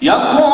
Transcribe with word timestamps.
E 0.00 0.08
agora 0.08 0.47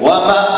ومأواهم 0.00 0.57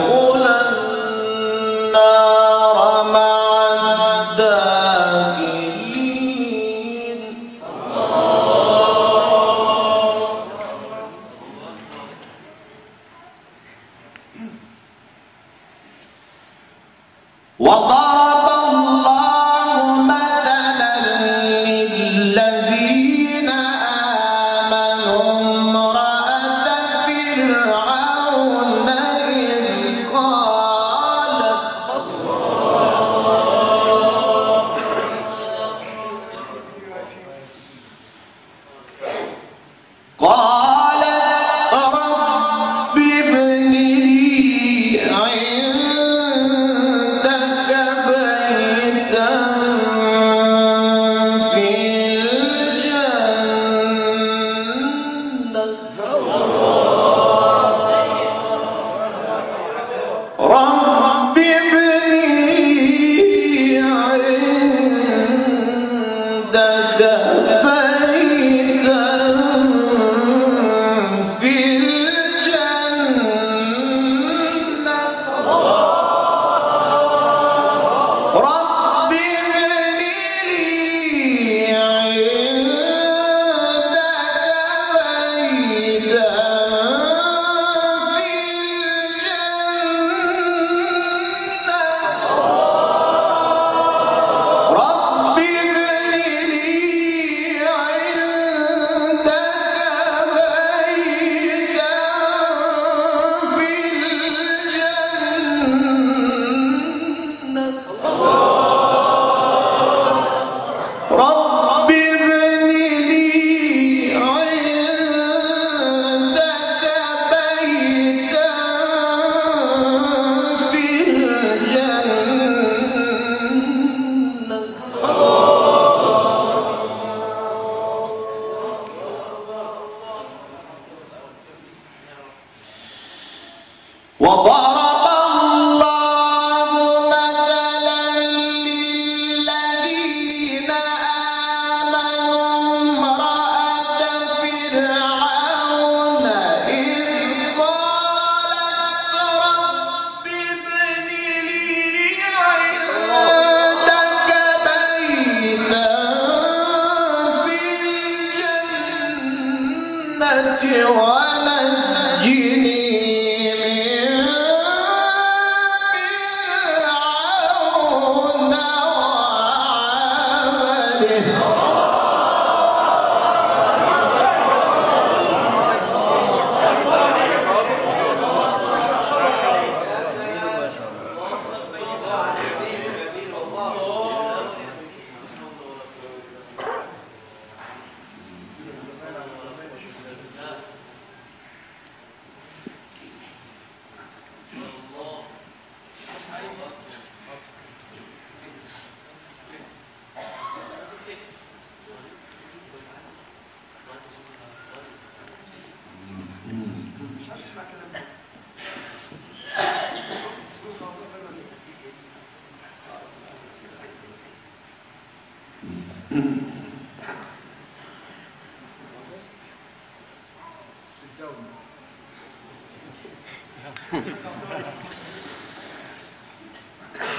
اسمع 207.51 207.63
كلام 207.63 208.03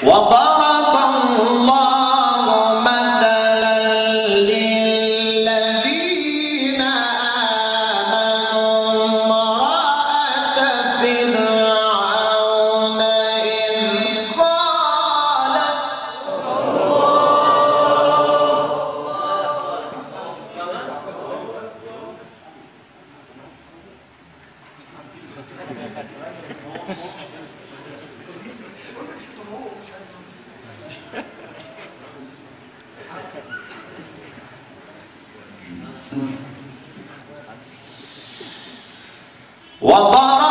وضرب 0.03 0.82
وقال 39.81 40.42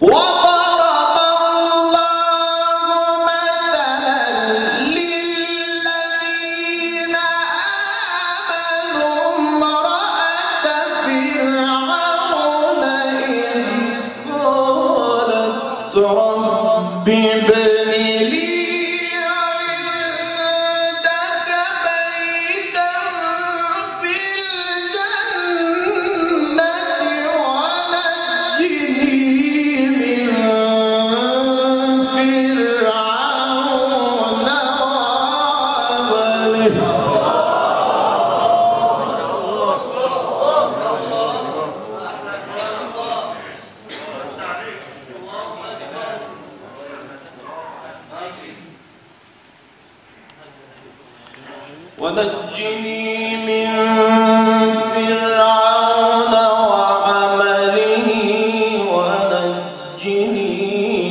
One 0.00 0.39
ونجني 52.00 53.36
من 53.46 53.68
فرعون 54.94 56.34
وعمله 56.70 58.08
ونجني 58.94 60.50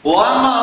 وما 0.05 0.62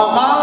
ومن 0.00 0.39